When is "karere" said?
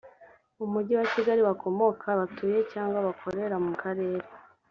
3.81-4.23